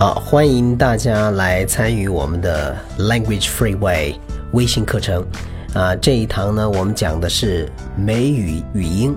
[0.00, 4.14] 好，欢迎大家来参与我们的 Language Freeway
[4.52, 5.22] 微信课程。
[5.74, 9.14] 啊，这一堂呢，我们讲的是美语语音。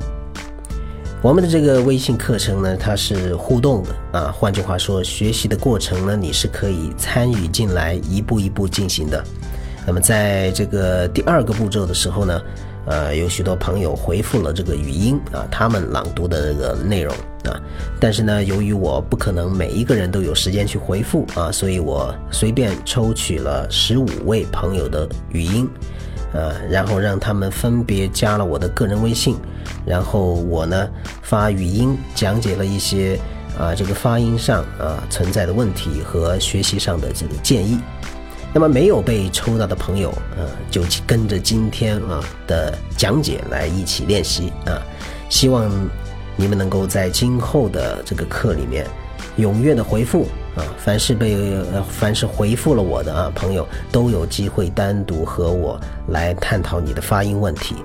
[1.22, 9.24] 我们的这个微信课程呢，它是互动的啊，换句话说，学习的过程呢，你是可以参与进来，一步一步进行的。
[9.86, 12.42] 那么在这个第二个步骤的时候呢，
[12.86, 17.14] 呃，有许多朋友回复了这个语音啊，他们朗读的这个内容
[17.46, 17.60] 啊，
[18.00, 25.70] 但是呢，由于我不可能每一个人都有时间去回复啊，所以我随便抽取了十五位朋友的语音。
[26.36, 29.38] 呃，然后让他们分别加了我的个人微信，
[29.86, 30.90] 然后我呢
[31.22, 33.20] 发语音讲解了一些
[33.56, 37.78] 啊这个发音上啊存在的问题和学习上的这个建议。
[38.54, 44.78] 那么没有被抽到的朋友，呃，就跟着今天啊的讲解来一起练习啊。
[45.28, 45.72] 希望
[46.36, 48.86] 你们能够在今后的这个课里面
[49.40, 50.28] 踊跃的回复。
[50.56, 51.34] 啊，凡是被
[51.74, 57.76] 呃，凡是回复了我的啊朋友，都有机会单独和我来探讨你的发音问题。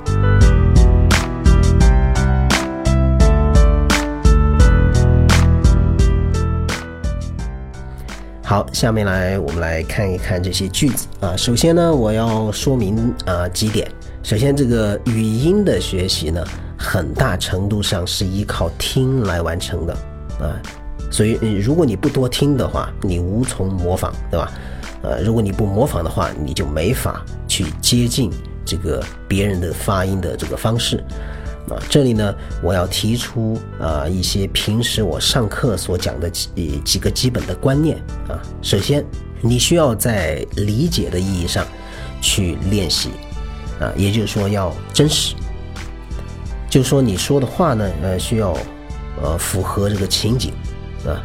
[8.49, 11.37] 好，下面来我们来看一看这些句子啊。
[11.37, 13.87] 首先呢，我要说明啊几点。
[14.23, 16.43] 首先，这个语音的学习呢，
[16.79, 19.93] 很大程度上是依靠听来完成的
[20.41, 20.57] 啊。
[21.11, 24.51] 所以，如果你不多听的话，你无从模仿，对吧？
[25.03, 28.31] 呃，如果你不模仿的话，你就没法去接近
[28.65, 31.05] 这个别人的发音的这个方式。
[31.71, 37.97] 啊，这里呢，我要提出啊一些平时我上课所讲的几几个基本的观念
[38.29, 38.41] 啊。
[38.62, 39.05] 首先，
[39.41, 41.67] 你需要在理解的意义上
[42.21, 43.11] 去练习，
[43.81, 45.34] 啊，也就是说要真实，
[46.71, 48.57] 就是说你说的话呢，呃，需要
[49.23, 50.53] 呃符合这个情景。
[51.07, 51.23] 啊，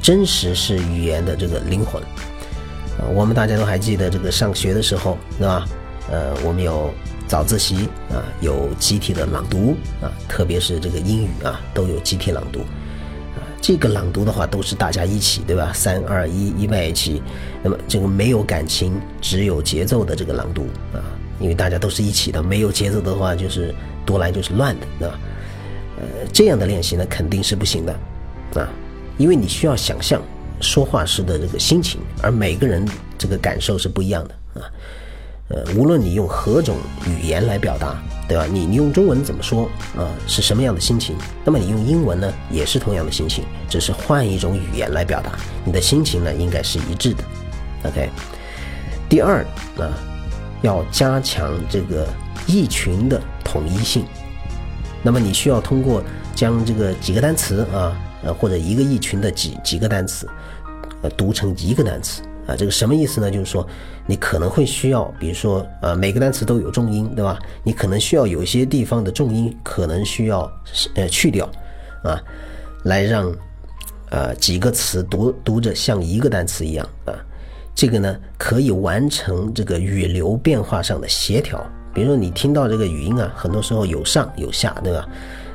[0.00, 2.00] 真实是语言的这个灵魂。
[2.02, 5.64] 啊，我们大家都还记得这个上学的时候，对吧？
[6.08, 6.94] 呃，我们有
[7.28, 12.60] 早自习啊，有集体的朗读啊，特别是这个英语啊，都有集体朗读。
[12.60, 15.72] 啊，这个朗读的话，都是大家一起，对吧？
[15.74, 17.22] 三二一，一在一起。
[17.62, 21.00] 那么这个没有感情，只有节奏的这个朗读啊，
[21.40, 23.74] 因为大家都是一起的，没有节奏的话，就是
[24.04, 25.18] 多来就是乱的，对吧？
[25.96, 27.92] 呃，这样的练习呢，肯定是不行的，
[28.60, 28.68] 啊。
[29.18, 30.20] 因为你需要想象
[30.60, 34.66] 说话时的这个心情，而每个人这个感受是不一样的啊。
[35.48, 36.76] 呃，无论你用何种
[37.06, 38.46] 语言来表达，对吧？
[38.50, 39.64] 你你用中文怎么说
[39.96, 40.08] 啊？
[40.26, 41.16] 是什么样的心情？
[41.44, 45.32] 那么你用英文呢，也是同样的心情，只是换一种语言来表达，
[45.64, 47.24] 你的心情呢应该是一致的。
[47.84, 48.08] OK。
[49.08, 49.44] 第二
[49.78, 49.92] 啊，
[50.62, 52.06] 要加强这个
[52.46, 54.04] 意群的统一性。
[55.02, 56.02] 那么你需要通过
[56.34, 57.96] 将这个几个单词啊。
[58.24, 60.28] 呃，或者一个一群的几几个单词，
[61.02, 62.22] 呃，读成一个单词
[62.56, 63.30] 这个什么意思呢？
[63.30, 63.66] 就是说，
[64.06, 67.38] 你可能会需要，比如说，呃，每个单词都有重音，对吧？
[67.62, 70.50] 你可能需要有些地方的重音可能需要
[70.94, 71.48] 呃去掉，
[72.02, 72.20] 啊，
[72.84, 73.32] 来让
[74.10, 77.14] 呃几个词读读着像一个单词一样啊，
[77.74, 81.64] 这个呢可以完成这个语流变化上的协调。
[81.94, 85.06] 比如说你听到这个语音啊，很多时候有上有下，对吧？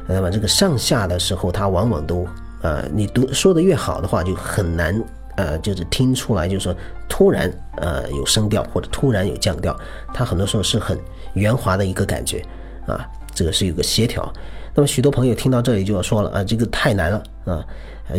[0.08, 2.26] 那么这个上下的时候，它往往都
[2.62, 5.04] 呃，你读说的越好的话，就很难
[5.38, 6.76] 呃，就是听出来，就是说
[7.08, 9.74] 突然呃有声调或者突然有降调，
[10.14, 11.00] 它很多时候是很
[11.34, 12.44] 圆滑的一个感觉
[12.86, 14.32] 啊，这个是有个协调。
[14.76, 17.66] 那么许多朋友听到这里就要说了啊，这个太难了啊，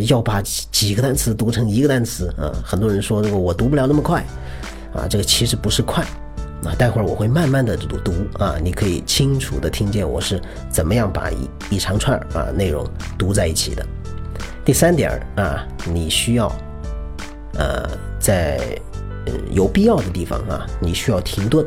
[0.07, 4.21] 要把几几个单词读成一个单词啊，很多人说这个我读不了那么快
[4.93, 6.03] 啊，这个其实不是快
[6.65, 8.11] 啊，待会儿我会慢慢的读读
[8.43, 12.85] 啊，你可以清楚的听见我是怎么样把一一长串啊内容
[13.17, 13.85] 读在一起的。
[14.65, 16.51] 第三点啊，你需要，
[17.59, 17.89] 呃，
[18.19, 18.57] 在
[19.51, 21.65] 有必要的地方啊，你需要停顿，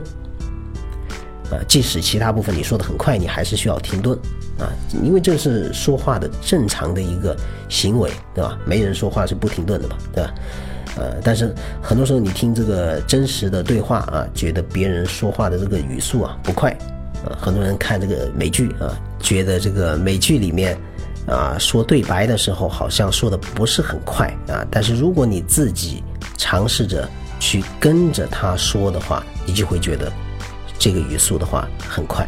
[1.50, 4.19] 啊，即使其他部分你说的很快，你还是需要停顿，
[4.59, 4.73] 啊，
[5.05, 7.37] 因为这是说话的正常的一个
[7.69, 8.59] 行为，对吧？
[8.65, 10.35] 没人说话是不停顿的嘛，对吧？
[10.97, 16.71] 呃，但是很多时候你听这个真实的对话啊，觉得别人说话的这个语速啊不快，
[17.25, 20.75] 啊，很多人看这个美剧啊，觉得这个美剧里面。
[21.27, 26.03] 啊，说对白的时候好像说的不是很快啊，但是如果你自己
[26.37, 27.09] 尝试着
[27.39, 30.13] 去跟着他说的话，你就会觉得
[30.79, 32.27] 这个语速的话很快。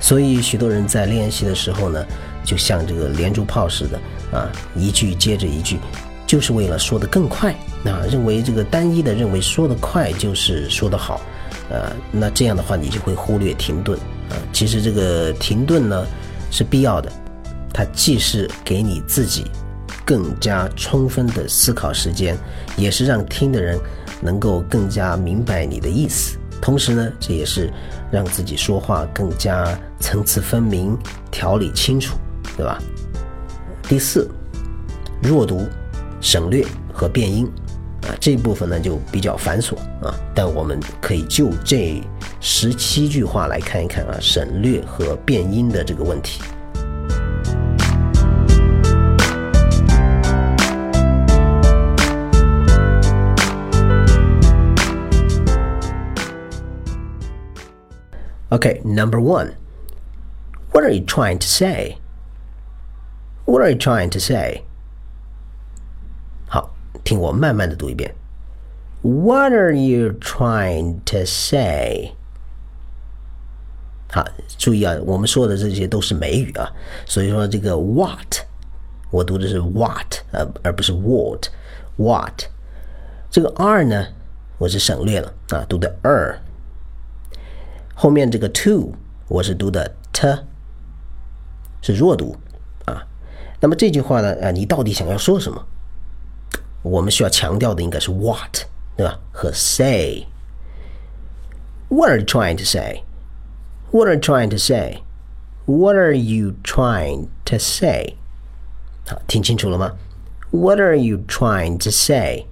[0.00, 2.04] 所以许多人在练习的时候呢，
[2.44, 3.98] 就像这个连珠炮似的
[4.38, 5.78] 啊，一句接着一句，
[6.24, 7.52] 就是为了说的更快
[7.84, 11.20] 啊，认为这个单一的认为说的快就是说的好，
[11.68, 13.98] 呃，那这样的话你就会忽略停顿
[14.30, 14.38] 啊。
[14.52, 16.06] 其实这个停顿呢
[16.52, 17.10] 是必要的。
[17.78, 19.44] 它既是给你自己
[20.04, 22.36] 更加充分的思考时间，
[22.76, 23.78] 也是让听的人
[24.20, 26.36] 能够更加明白你的意思。
[26.60, 27.72] 同时呢，这也是
[28.10, 30.98] 让自己说话更加层次分明、
[31.30, 32.16] 条理清楚，
[32.56, 32.82] 对吧？
[33.84, 34.28] 第四，
[35.22, 35.64] 弱读、
[36.20, 37.48] 省略和变音。
[38.08, 42.02] 啊，这部分呢就比较繁琐啊，但我们可以就这
[42.40, 46.40] 十七句话来看一看啊，省略和变音的这个问题。
[58.49, 59.55] Okay, number one.
[60.71, 61.97] What are you trying to say?
[63.45, 64.63] What are you trying to say?
[67.03, 68.15] 听我慢慢的读一遍。
[69.01, 72.13] What are you trying to say？
[74.09, 74.25] 好，
[74.57, 76.71] 注意啊，我们说的这些都是美语啊，
[77.05, 78.45] 所以说这个 what，
[79.09, 82.45] 我读的是 what，呃，而不是 what。what，
[83.29, 84.07] 这个 r 呢，
[84.57, 86.37] 我是省略了啊，读的 er。
[87.97, 88.93] 后面这个 to，
[89.27, 90.27] 我是读的 t，
[91.81, 92.35] 是弱读
[92.85, 93.05] 啊。
[93.59, 95.65] 那么这句话呢，啊，你到底想要说什么？
[96.81, 98.65] 我们需要强调的应该是 what，
[98.97, 99.19] 对吧？
[99.31, 103.03] 和 say。What are you trying to say?
[103.91, 105.03] What are you trying to say?
[105.65, 108.17] What are you trying to say?
[109.07, 109.93] 好，听清楚了吗？
[110.51, 112.47] What are you trying to say?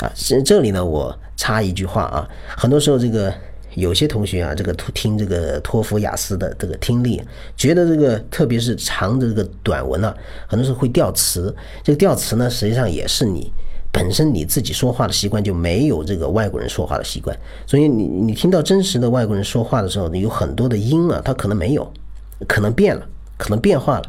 [0.00, 3.34] 啊，这这里呢我插一句话啊，很多时候这个
[3.75, 7.21] 有些同学啊，这个听这个托福雅思的这个听力，
[7.55, 10.15] 觉得这个特别是长的这个短文啊，
[10.47, 13.51] 很多时候会掉词，这个掉词呢实际上也是你。
[13.91, 17.37] 本身你自己说话的习惯就没有这个外国人说话的习惯，
[17.67, 21.93] 所以你你听到真实的外国人说话的时候，有很多的音啊，它可能没有，
[22.47, 24.03] 可能变了，可能变化了，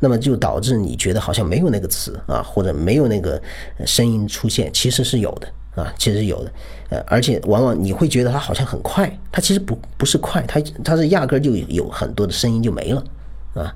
[0.00, 3.40] 那么就导致你觉得好像没有那个词啊，或者没有那个
[3.86, 6.52] 声音出现，其实是有的啊，其实有的，
[6.90, 13.04] 呃，而且往往你会觉得它好像很快，它其实不不是快，它它是压根就有很多的声音就没了
[13.54, 13.72] 啊，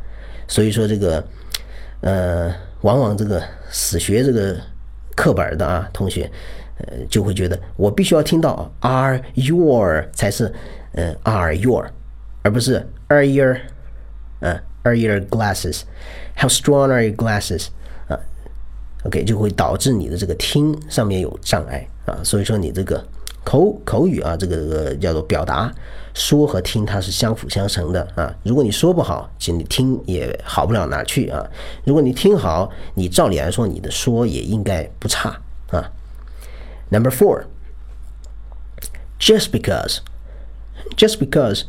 [0.49, 1.23] 所以说这个
[2.01, 3.41] 呃，往往这个
[3.71, 4.57] 死学这个。
[5.17, 6.31] 课本的啊，同学，
[6.79, 10.51] 呃，就会觉得我必须要听到 are your 才是，
[10.93, 11.85] 呃，are your，
[12.41, 13.55] 而不是 are your，
[14.39, 17.67] 嗯，are your glasses，how strong are your glasses，
[19.05, 23.05] ，OK，就会导致你的这个听上面有障碍啊，所以说你这个
[23.45, 25.73] 口口语啊，这个这个叫做表达，
[26.15, 31.45] 说和听它是相辅相成的啊，如果你说不好，其实你听也好不了哪去啊。
[31.85, 35.31] 如果你听好，你照理来说你的说也应该不差
[35.71, 35.91] 啊。
[36.91, 37.45] Number four,
[39.19, 39.99] just because,
[40.97, 41.63] just because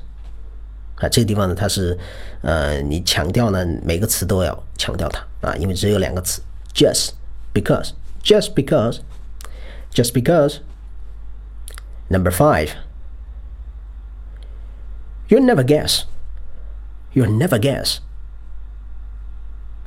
[0.96, 1.98] 啊，这个地方呢，它是
[2.42, 6.42] 呃，你强调呢，每个词都要强调它啊，因为只有两个词
[6.74, 7.12] ，just
[7.53, 9.01] because, just because,
[9.93, 10.61] just because.
[12.09, 12.77] Number five.
[15.29, 16.05] You'll never guess.
[17.13, 17.99] You'll never guess.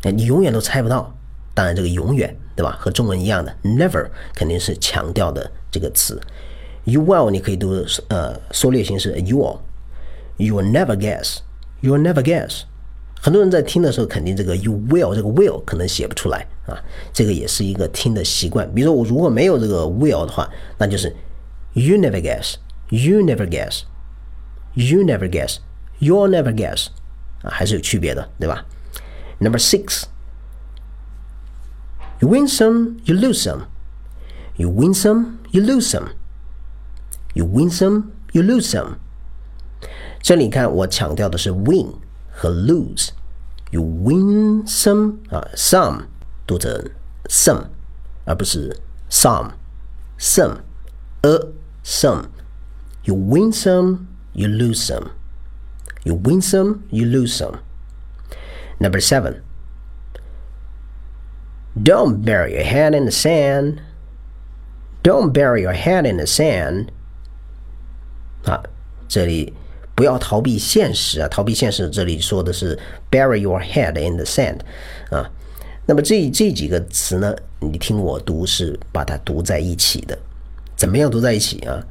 [0.02, 1.16] 哎，你永远都猜不到。
[1.54, 2.76] 当然，这个永远，对吧？
[2.80, 6.22] 和中文一样的，never 肯定是强调的这个词。
[6.84, 11.38] You will 你可以读呃缩略形式 you will。You will never guess.
[11.80, 12.64] You will never guess.
[13.24, 16.78] 很多人在听的时候，肯定这个 you will 这个 will 可能写不出来啊。
[17.12, 18.74] 这个也是一个听的习惯。
[18.74, 21.16] 比如说，我如果没有这个 will 的话，那就是
[21.74, 22.56] you never guess.
[22.90, 23.82] You never guess.
[24.74, 25.58] You never guess.
[26.00, 26.88] You'll never guess.
[27.42, 28.66] 啊，还是有区别的，对吧？
[29.40, 30.04] Number six.
[32.20, 33.68] You win some, you lose some.
[34.56, 36.10] You win some, you lose some.
[37.34, 38.96] You win some, you lose some.
[40.22, 42.03] 这里看我强调的是 win 和
[42.44, 46.08] lose。You win some 啊，some
[46.48, 46.90] 读成
[47.26, 47.68] some，
[48.26, 49.52] 而不是 some
[50.18, 50.62] some,
[51.22, 51.52] a
[51.84, 52.30] some.
[53.04, 55.12] You win some, you lose some.
[56.04, 57.60] You win some, you lose some.
[58.80, 59.42] Number seven.
[61.76, 63.82] Don't bury your head in the sand.
[65.04, 66.92] Don't bury your head in the sand.
[68.46, 68.64] 啊，
[69.08, 69.54] 这里
[69.96, 71.28] 不要逃避现实啊！
[71.28, 72.80] 逃避现实，这里说的是
[73.12, 74.60] bury your head in the sand
[75.10, 75.30] 啊。
[75.86, 80.18] 那么这这几个词呢，你听我读是把它读在一起的。
[80.76, 81.84] 怎么样读在一起啊？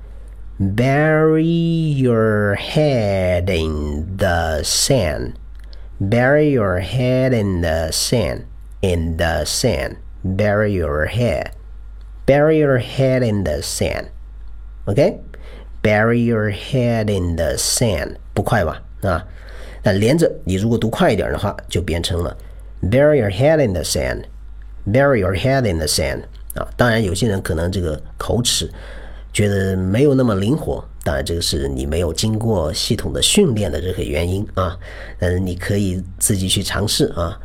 [0.58, 5.32] Bury your head in the sand.
[6.00, 8.42] Bury your head in the sand.
[8.80, 9.96] In the sand.
[10.24, 11.50] Bury your head.
[12.26, 14.06] Bury your head in the sand.
[15.83, 18.15] Bury your head in the sand.
[18.33, 18.81] 不快吧？
[19.01, 19.27] 啊，
[19.83, 22.35] 那连着你如果读快一点的话，就变成了
[22.81, 24.23] Bury your head in the sand.
[24.87, 26.21] Bury your head in the sand.
[26.55, 28.71] 啊，当然有些人可能这个口齿
[29.33, 34.79] 觉得没有那么灵活，当然这个是你没有经过系统的训练的这个原因啊。
[35.19, 37.37] 但是你可以自己去尝试啊。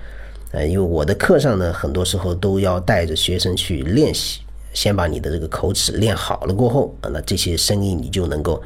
[0.52, 4.40] 呃，因为我的课上呢，很多时候都要带着学生去练习，
[4.73, 8.61] 先把你的这个口齿练好了过后，啊，那这些声音你就能够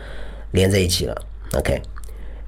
[0.52, 1.16] 连在一起了。
[1.54, 1.82] OK，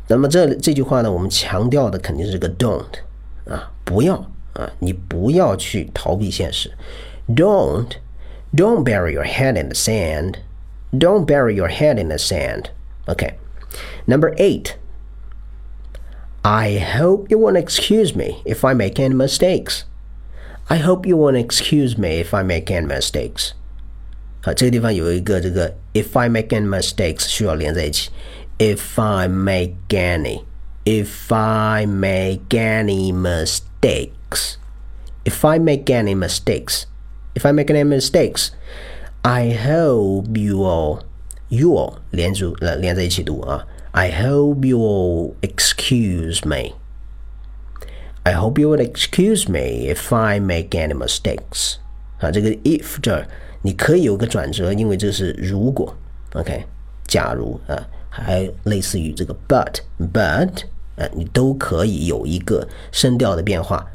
[0.08, 2.86] 那么这这句话呢，我们强调的肯定是这个 don't
[3.46, 4.16] 啊，不要
[4.54, 6.72] 啊，你不要去逃避现实。
[7.28, 7.92] Don't,
[8.56, 10.36] don't bury your head in the sand.
[10.92, 12.72] Don't bury your head in the sand.
[13.06, 13.36] Okay.
[14.06, 14.76] Number eight.
[16.42, 19.84] I hope you won't excuse me if I make any mistakes.
[20.68, 23.54] I hope you won't excuse me if I make any mistakes.
[24.42, 28.10] 好，这个地方有一个这个 if I make any mistakes 需要连在一起。
[28.60, 30.44] If I make any,
[30.84, 34.58] if I make any mistakes,
[35.24, 36.84] if I make any mistakes,
[37.36, 38.50] if I make any mistakes,
[39.22, 41.04] I hope you will
[41.48, 43.66] you will 连住呃连在一起读啊。
[43.92, 46.74] I hope you will excuse me.
[48.24, 51.78] I hope you will excuse me if I make any mistakes.
[52.20, 53.28] 啊，这个 if 这儿
[53.62, 55.96] 你可以有个转折，因为这是如果，
[56.34, 56.66] OK，
[57.08, 59.80] 假如啊，还类似于这个 but
[60.14, 60.64] but
[60.98, 63.86] 啊，你都可以有一个声调的变化，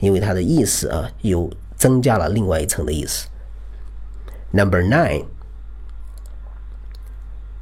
[0.00, 3.28] 因为它的意思啊有增加了另外一层的意思。
[4.50, 5.26] Number nine.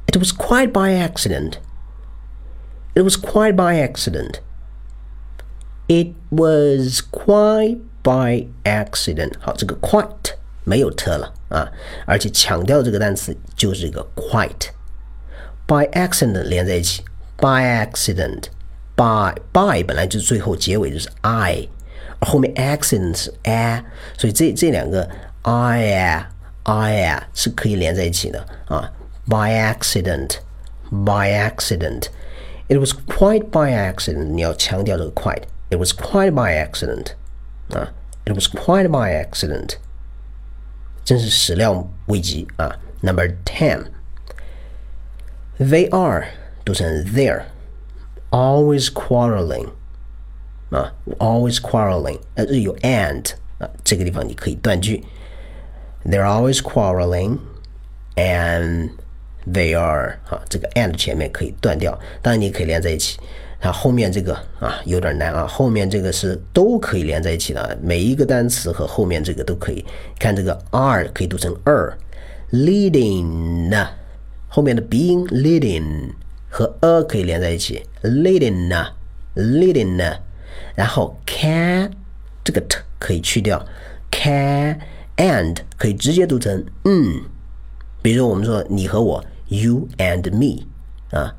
[0.07, 1.59] It was quite by accident.
[2.95, 4.39] It was quite by accident.
[5.91, 9.33] It was quite by accident.
[9.39, 10.33] 好，这个 quite
[10.63, 11.71] 没有特了啊，
[12.05, 17.03] 而且强调这个单词就是这个 quite。by accident 连在一起，
[17.37, 21.69] by accident。by by 本来就是最后结尾就是 i，
[22.19, 23.83] 而后面 accident 是 a，
[24.17, 25.07] 所以这这两个
[25.43, 26.29] i 啊
[26.63, 28.91] i 啊是可以连在一起的啊。
[29.29, 30.37] by accident,
[30.89, 32.07] by accident.
[32.69, 34.29] It was quite by accident.
[34.33, 35.43] 你要强调这个 quite.
[35.71, 37.15] It was quite by accident.
[37.69, 37.93] 啊，
[38.25, 39.77] It was quite by accident.
[41.03, 42.79] 真是始料未及啊。
[43.01, 43.87] Number ten.
[45.59, 46.27] They are
[46.65, 47.43] 读成 they're
[48.29, 49.69] always quarreling
[50.69, 52.19] 啊，always quarreling。
[52.35, 55.03] 呃，有 and 啊，这个地方你可以断句。
[56.05, 57.39] They're always quarreling
[58.15, 58.91] and
[59.49, 63.17] They are 哈，这个 and 前面可以断掉，当然你可以连在一起。
[63.62, 69.84] 它后面这个啊有点难啊，后面这个是都可以连在一起的，每一个单词和后面这个都可以。
[70.18, 71.96] 看这个 r 可以读成二
[72.50, 73.88] ，leading 呢
[74.48, 76.10] 后面的 being leading
[76.50, 78.84] 和 a 可以连在一起，leading 呢
[79.36, 80.16] leading，呢
[80.74, 81.88] 然后 can
[82.42, 83.64] 这个 t 可以去掉
[84.10, 84.80] ，can
[85.18, 87.22] and 可以直接读成嗯，
[88.02, 89.24] 比如我们说你和我。
[89.48, 90.64] you and me
[91.10, 91.36] 啊，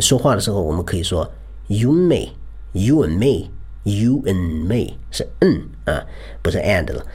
[0.00, 1.28] 说话的时候我们可以说
[1.67, 2.35] you me
[2.73, 3.49] you and me
[3.83, 6.05] you and me 是嗯啊，
[6.41, 7.05] 不是 and 了。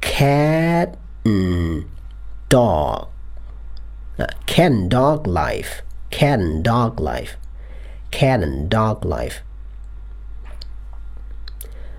[0.00, 0.92] cat
[1.24, 1.84] 嗯
[2.48, 3.08] dog
[4.16, 7.32] 啊，cat and dog life cat and dog life
[8.10, 9.36] cat and dog life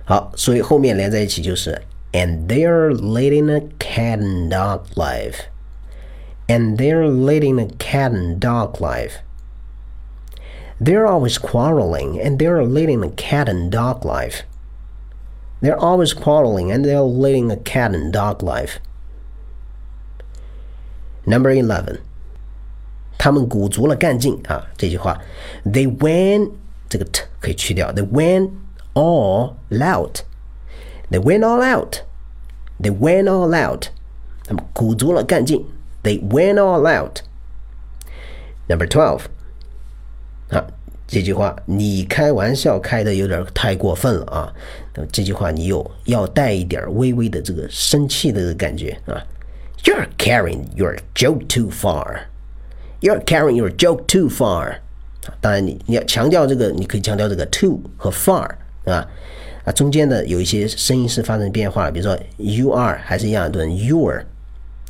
[0.05, 1.81] 好，所以后面连在一起就是
[2.13, 5.41] and they're leading a cat and dog life
[6.47, 9.17] and they're leading a cat and dog life.
[10.79, 14.43] They're always quarreling, and they're leading a cat and dog life.
[15.61, 18.79] They're always quarreling, and they're leading a cat and dog life.
[21.25, 21.99] Number eleven，
[23.17, 24.67] 他们鼓足了干劲啊！
[24.77, 25.19] 这句话，
[25.65, 26.51] They went
[26.87, 28.51] 这个 t 可以去掉，They went
[28.93, 30.21] all out.
[31.11, 32.03] They went all out.
[32.81, 33.87] They went all out.
[34.47, 35.65] 他们鼓足了干劲
[36.03, 37.19] They went all out.
[38.67, 39.23] Number twelve.
[40.54, 40.64] 啊，
[41.06, 44.52] 这句话你开玩笑开的有点太过分了啊！
[44.94, 49.20] 那这句话你有要带一点微微的这个生气的感觉啊。
[49.84, 52.20] You're carrying your joke too far.
[53.00, 54.76] You're carrying your joke too far.
[55.40, 58.48] 当然你你要强调这个，你可以强调这个 too 和 far
[58.84, 59.06] 啊
[59.64, 64.24] 啊，中间的有一些声音是发生变化，比如说 you are 还是一样的 your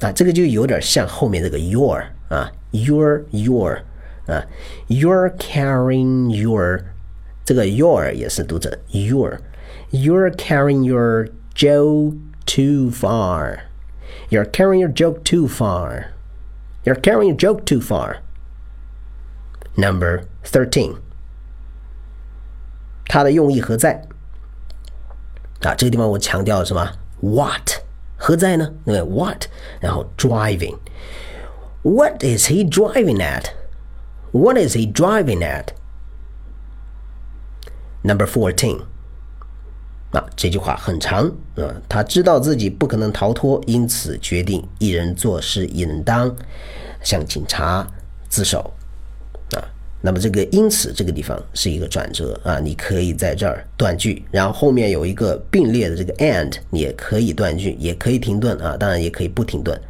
[0.01, 3.79] 啊，这个就有点像后面这个 your 啊，your your
[4.28, 4.46] 啊，
[4.88, 6.82] you're carrying your
[7.46, 9.40] 这个 your 也是读成 your
[9.92, 13.62] you're carrying your joke too far
[14.30, 16.08] you're carrying your joke too far
[16.84, 18.18] you're carrying your joke too far
[19.76, 20.98] number thirteen
[23.08, 24.04] 它的用意何在
[25.62, 25.74] 啊？
[25.74, 26.92] 这个地方我强调什么？
[27.22, 27.82] What
[28.16, 28.74] 何在呢？
[28.86, 29.18] 对不对？
[29.18, 29.46] What，
[29.82, 33.18] 然后 driving。What is he driving
[34.35, 35.69] What is he driving at?
[38.03, 38.81] Number fourteen.
[40.11, 41.81] 啊，这句话很长啊。
[41.89, 46.35] 他知道自己不可能逃脱，因此决定一人做事一人当，
[47.01, 47.87] 向警察
[48.29, 48.75] 自首。
[49.53, 49.63] 啊，
[50.01, 59.81] 那么这个因此这个地方是一个转折啊，你可以在这儿断句，然后后面有一个并列的这个 and，也可以断句，也可以停顿啊，当然也可以不停顿。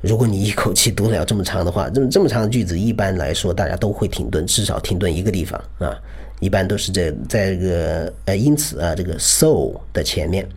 [0.00, 5.94] 如果你一口气读了这么长的话，这么这么长的句子，一般来说大家都会停顿，至少停顿一个地方啊。
[6.40, 10.48] 一般都是在在这个呃，因此啊，这个 so 的前面。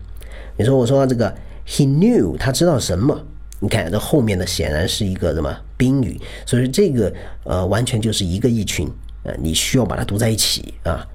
[0.56, 1.30] 你说我说这个
[1.66, 3.20] he knew 他知道什么？
[3.60, 7.12] 你看这后面的显然是一个什么宾语，所以这个
[7.44, 8.88] 呃完全就是一个一群
[9.24, 11.06] 呃，你需要把它读在一起啊。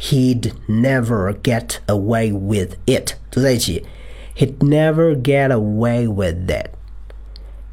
[0.00, 3.84] He'd never get away with it，读在一起。
[4.36, 6.75] He'd never get away with it。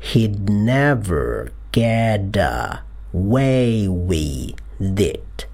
[0.04, 5.46] He'd never get away with it.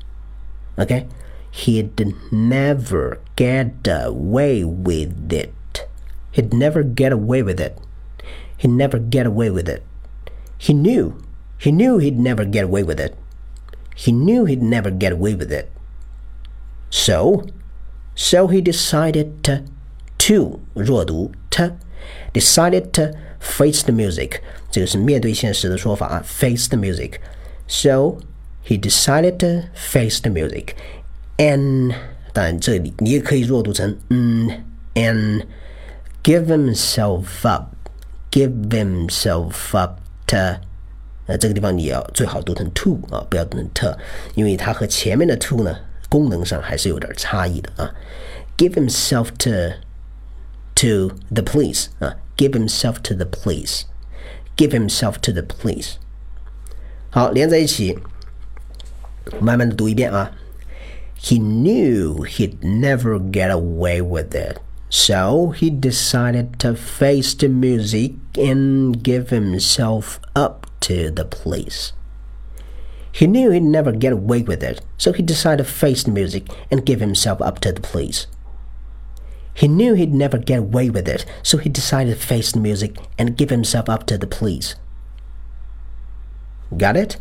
[0.77, 1.07] Okay?
[1.51, 5.87] He'd never get away with it.
[6.31, 7.77] He'd never get away with it.
[8.57, 9.83] He'd never get away with it.
[10.57, 11.23] He knew.
[11.59, 13.15] He knew he'd never get away with it.
[13.95, 15.71] He knew he'd never get away with it.
[16.89, 17.45] So,
[18.15, 19.65] so he decided to,
[20.17, 21.77] to to
[22.33, 28.18] decided to face the music，这个是面对现实的说法啊，face the music。So
[28.66, 30.74] he decided to face the music,
[31.38, 31.94] and
[32.32, 34.50] 当然这里你也可以弱读成嗯
[34.94, 35.44] and
[36.22, 37.74] give himself up,
[38.30, 40.36] give himself up to。
[41.26, 43.96] 呃，这个地方你要最好读成 to 啊，不要读成 t，
[44.34, 45.74] 因为它和前面的 to 呢
[46.10, 47.90] 功能上还是有点差异的啊。
[48.58, 49.78] Give himself to
[50.74, 52.14] to the police 啊。
[52.38, 53.84] give himself to the police.
[54.56, 55.98] Give himself to the police.
[57.10, 57.98] 好，连在一起，
[59.40, 60.32] 慢慢的读一遍啊。
[61.18, 64.58] He knew he'd never get away with it,
[64.90, 71.92] so he decided to face the music and give himself up to the police.
[73.12, 76.48] He knew he'd never get away with it, so he decided to face the music
[76.70, 78.26] and give himself up to the police.
[79.58, 82.96] He knew he'd never get away with it, so he decided to face the music
[83.16, 84.74] and give himself up to the police.
[86.76, 87.18] Got it?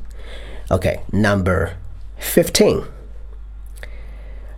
[0.72, 1.74] Okay, number
[2.20, 2.86] fifteen.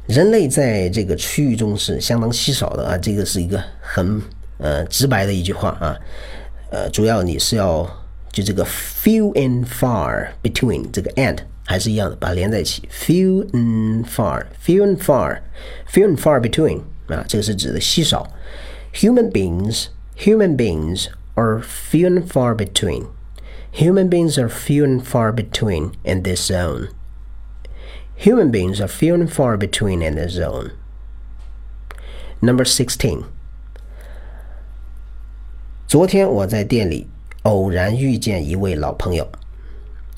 [0.08, 4.22] 人类在这个区域中是相当稀少的啊，这个是一个很
[4.58, 5.98] 呃直白的一句话啊，
[6.70, 7.86] 呃，主要你是要
[8.32, 16.84] 就这个 few and far between 这个 and 还是一样的，把它连在一起，few and far，few and far，few and far between。
[17.10, 18.28] 啊，这个是指的稀少。
[18.94, 19.88] Human beings,
[20.18, 23.08] human beings are few and far between.
[23.74, 26.90] Human beings are few and far between in this zone.
[28.20, 30.72] Human beings are few and far between in this zone.
[32.40, 33.24] Number sixteen.
[35.88, 37.08] 昨天我在店里
[37.44, 39.28] 偶然遇见一位老朋友。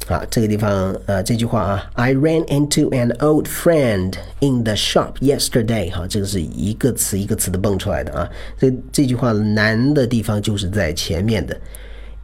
[0.09, 5.91] 啊，这个地方呃，这句话啊，I ran into an old friend in the shop yesterday。
[5.91, 8.29] 哈，这个是一个词一个词的蹦出来的啊。
[8.59, 11.59] 这这句话难的地方就是在前面的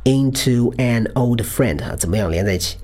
[0.05, 2.77] into an old friend 啊，怎么样连在一起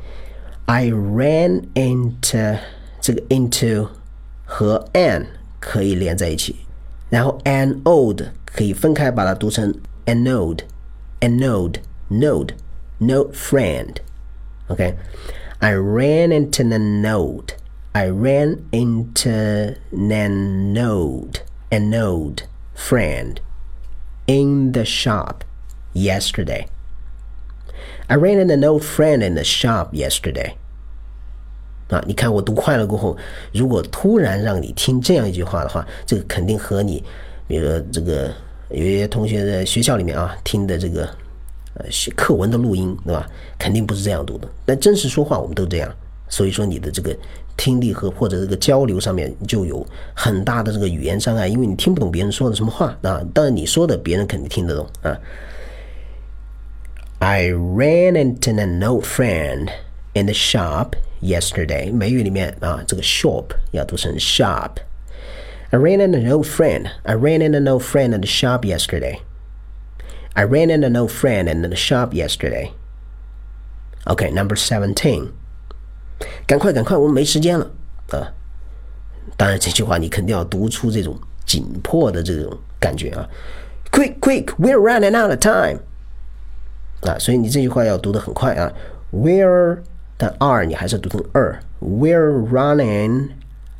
[0.67, 2.59] ？I ran into
[3.01, 3.89] 这个 into
[4.45, 5.27] 和 an
[5.61, 6.57] 可以连在一起，
[7.11, 9.75] 然后 an old 可以分开把它读成
[10.07, 13.97] an old，an old，node，node friend。
[14.70, 14.96] Okay.
[15.60, 17.54] I ran into a node.
[17.94, 22.44] I ran into a node, a node
[22.76, 23.42] friend
[24.28, 25.44] in the shop
[25.92, 26.68] yesterday.
[28.08, 30.54] I ran into an old friend in the shop yesterday.
[31.89, 33.18] 啊，你看我读快了过后，
[33.52, 37.04] 如果突然让你听这样一句话的话，这个肯定和你，
[37.48, 38.32] 比如说这个
[38.70, 41.10] 有一些同学在学校里面啊听的这个
[41.75, 43.27] 呃课文的录音，对吧？
[43.59, 44.49] 肯定不是这样读的。
[44.65, 45.93] 但真实说话我们都这样，
[46.29, 47.17] 所以说你的这个
[47.57, 53.21] 听力和或者这个交流上面就有很大的这个语言障碍，因为你听不懂别人说的什么话啊。
[53.33, 55.19] 当然你说的别人肯定听得懂啊。
[57.21, 59.69] I ran into an old friend
[60.15, 60.91] in the shop
[61.23, 61.93] yesterday。
[61.93, 64.73] 美语里面啊，这个 shop 要读成 shop。
[65.71, 66.87] I ran into an old friend.
[67.03, 69.19] I ran into an old friend in the shop yesterday.
[70.34, 72.72] I ran into an old friend in the shop yesterday.
[74.06, 75.32] Okay, number seventeen.
[76.46, 77.72] 赶快，赶快，我们没时间了
[78.12, 78.34] 啊！
[79.38, 83.28] 当然，这句话你肯定要读出这种紧迫的这种感觉啊！
[83.92, 85.80] Quick, quick, we're running out of time.
[87.02, 88.72] 啊，所以你这句话要读得很快啊。
[89.12, 89.80] We're
[90.18, 93.30] 但 r 你还是读成 er。We're running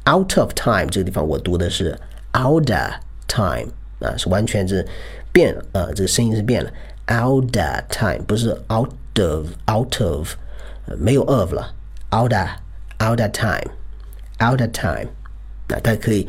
[0.10, 2.00] out of time 这个地方我读的是
[2.34, 2.94] out of
[3.28, 4.88] time 啊，是完全是
[5.35, 6.71] 变啊，这个声音是变了。
[7.09, 8.89] out of time 不是 out
[9.21, 10.35] of out of
[10.97, 11.75] 没有 of 了
[12.11, 12.49] ，out of
[13.03, 13.71] out of time
[14.41, 15.09] out of time
[15.69, 16.27] 啊，大家可以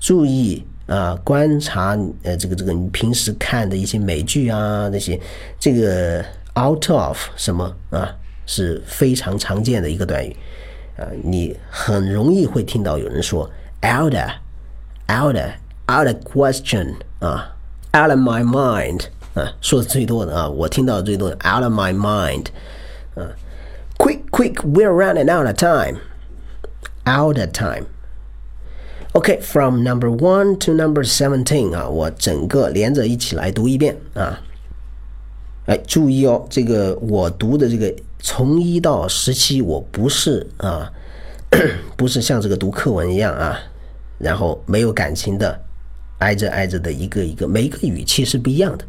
[0.00, 5.20] 注意啊，观察呃这个这个你平时看的一些美剧啊那些
[5.60, 6.24] 这个
[6.58, 8.16] out of 什么啊。
[8.48, 10.36] 是非常常见的一个短语，
[10.96, 13.50] 啊，你很容易会听到有人说
[13.82, 14.30] out of
[15.10, 15.50] out of
[15.90, 17.55] out of question 啊
[17.96, 19.04] ，out of my mind
[19.34, 22.46] 啊，说的最多的啊，我听到最多的 out of my mind
[23.14, 23.32] 啊
[23.96, 25.98] ，quick quick we're running out of time
[27.06, 27.84] out of time
[29.12, 34.40] OK from number one to number seventeen 啊，我整个连着一起来读一遍啊，
[35.66, 37.94] 哎，注意哦，这个我读的这个。
[38.18, 40.90] 从一到十七，我不是啊，
[41.96, 43.56] 不是像这个读课文一样啊，
[44.18, 45.60] 然后没有感情的，
[46.19, 48.85] 挨着挨着的一个一个，每一个语气是不一样的。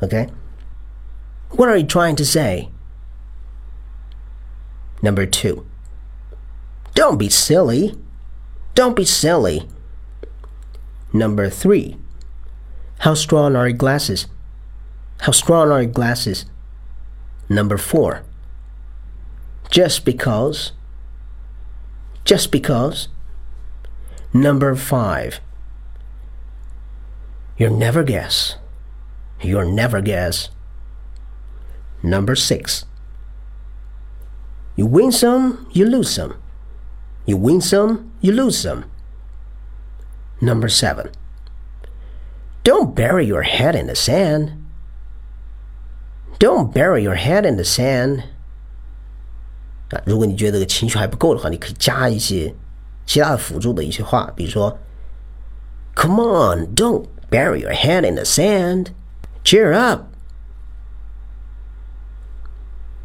[0.00, 2.68] OK，What are you trying to say?
[5.00, 5.64] Number two.
[6.94, 7.96] Don't be silly.
[8.74, 9.68] Don't be silly.
[11.12, 11.96] Number three.
[13.00, 14.26] How strong are your glasses?
[15.20, 16.44] How strong are your glasses?
[17.48, 18.22] Number four
[19.70, 20.72] just because.
[22.24, 23.08] Just because.
[24.32, 25.40] Number five.
[27.58, 28.56] You'll never guess.
[29.40, 30.50] You'll never guess.
[32.02, 32.84] Number six.
[34.76, 36.34] You win some, you lose some.
[37.26, 38.84] You win some, you lose some.
[40.40, 41.10] Number seven.
[42.64, 44.52] Don't bury your head in the sand.
[46.38, 48.24] Don't bury your head in the sand.
[49.90, 52.52] 啊，如果你觉得这个情绪还不够的话，你可以加一些
[53.06, 54.76] 其他的辅助的一些话，比如说，
[55.94, 58.91] Come on, don't bury your head in the sand.
[59.43, 60.13] Cheer up.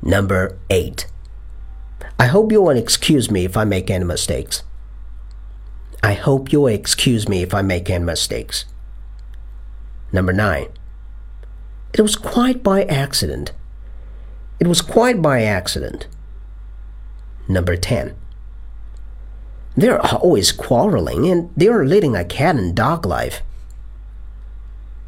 [0.02, 1.06] Number eight.
[2.18, 4.62] I hope you will excuse me if I make any mistakes.
[6.02, 8.66] I hope you will excuse me if I make any mistakes.
[10.12, 10.68] Number nine.
[11.94, 13.52] It was quite by accident.
[14.60, 16.06] It was quite by accident.
[17.48, 18.14] Number 10.
[19.76, 23.42] They're always quarreling and they're leading a cat and dog life.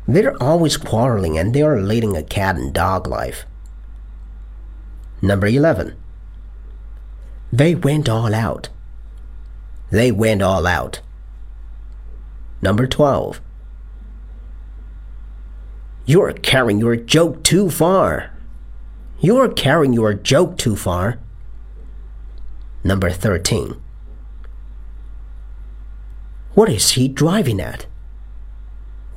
[0.09, 3.45] They're always quarreling and they're leading a cat and dog life.
[5.21, 5.97] Number 11.
[7.53, 8.69] They went all out.
[9.91, 11.01] They went all out.
[12.63, 13.41] Number 12.
[16.05, 18.33] You're carrying your joke too far.
[19.21, 21.19] You're carrying your joke too far.
[22.85, 23.83] Number 13.
[26.55, 27.87] What is he driving at?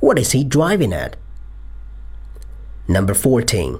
[0.00, 1.16] What is he driving at?
[2.88, 3.78] Number 14.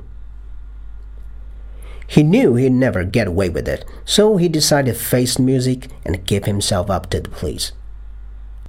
[2.07, 6.27] He knew he'd never get away with it, so he decided to face music and
[6.27, 7.73] give himself up to the police.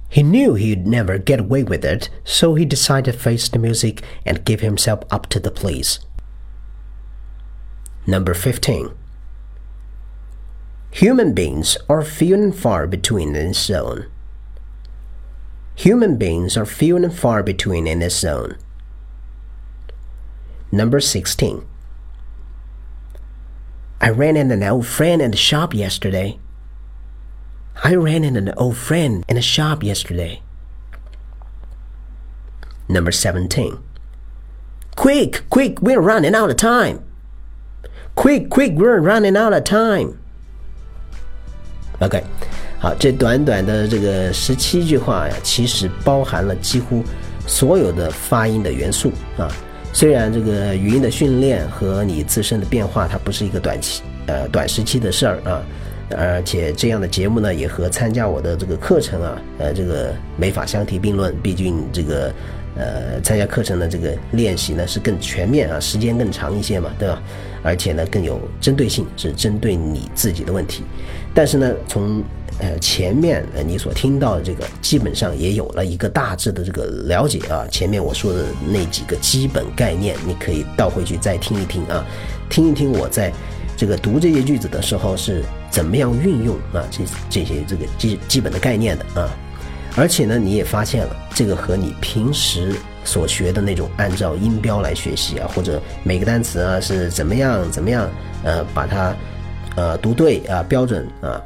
[0.08, 4.02] He knew he'd never get away with it, so he decided to face the music
[4.26, 5.98] and give himself up to the police.
[8.06, 8.90] Number 15.
[10.92, 14.11] Human beings are few and far between in this zone.
[15.74, 18.56] Human beings are few and far between in this zone.
[20.70, 21.66] Number 16.
[24.00, 26.38] I ran into an old friend in the shop yesterday.
[27.84, 30.42] I ran into an old friend in the shop yesterday.
[32.88, 33.78] Number 17.
[34.96, 37.04] Quick, quick, we're running out of time.
[38.14, 40.20] Quick, quick, we're running out of time.
[42.00, 42.26] OK，
[42.82, 47.00] 好，这短短的这个十七句话呀，其实包含了几乎
[47.46, 49.48] 所有的发音的元素啊。
[49.92, 55.62] 虽然这个语音的训练和你自身的变化，它不是一个短期呃短时期的事儿啊，
[56.16, 61.32] 而且这样的节目呢，也和参加我的这个课程啊，呃，这个没法相提并论。
[61.40, 62.34] 毕竟这个
[62.76, 67.22] 呃参加课程的这个练习呢是更全面啊，时间更长一些嘛，对吧？
[67.62, 70.82] 而且呢更有针对性，是针对你自己的问题。
[71.32, 72.20] 但是呢，从
[72.58, 77.66] 呃前面呃你所听到的这个，基本上也有了一个大致的这个了解啊。
[77.70, 82.04] 前面我说的那几个基本概念，你可以倒回去再听一听啊，
[82.48, 83.32] 听一听我在
[83.76, 89.30] 这个读这些句子的时候是怎么样运用啊这这些这个基基本的概念的啊。
[89.96, 98.08] 而且呢，你也发现了这个和你平时所学的那种按照音标来学习啊，或者每个单词啊是怎么样怎么样
[98.44, 99.14] 呃把它。
[99.74, 101.40] 呃，读对啊，标准啊，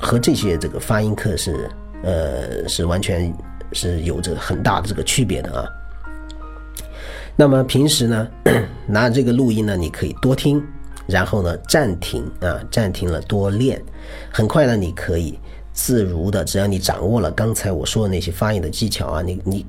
[0.00, 1.70] 和这些这个发音课是
[2.02, 3.32] 呃是完全
[3.72, 5.66] 是有着很大的这个区别的啊。
[7.36, 8.28] 那么平时呢，
[8.86, 10.62] 拿这个录音呢，你可以多听，
[11.06, 13.82] 然后呢暂停啊，暂停了多练，
[14.30, 15.38] 很快呢你可以。
[15.74, 19.66] 自如的，只要你掌握了刚才我说的那些发音的技巧啊，你你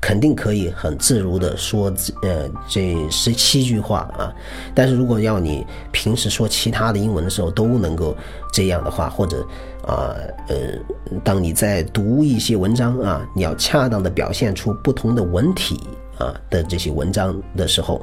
[0.00, 4.32] 肯定可以很自如的说呃这十七句话啊。
[4.72, 8.16] 但是如果要你平时说其他的英文的时候都能够
[8.52, 9.44] 这样的话，或者
[9.84, 10.14] 啊
[10.46, 10.78] 呃，
[11.24, 15.80] 当你在读一些文章啊，你要恰当的表现出不同的文体
[16.18, 18.00] 啊的这些文章的时候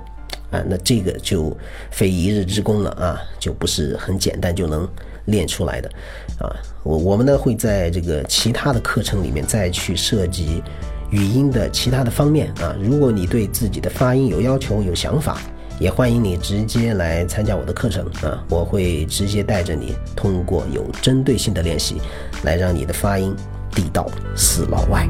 [0.51, 1.55] 啊，那这个就
[1.89, 4.85] 非一日之功了啊，就不是很简单就能。
[5.25, 5.87] 练出来的，
[6.39, 10.63] 啊，我我们呢会在这个其他的课程里面再去涉及
[11.11, 12.75] 语音的其他的方面啊。
[12.81, 15.39] 如果你对自己的发音有要求、有想法，
[15.79, 18.43] 也欢迎你直接来参加我的课程啊。
[18.49, 22.01] 我会直接带着你，通过有针对性的练习，
[22.43, 23.35] 来让你的发音
[23.71, 25.07] 地道似老外。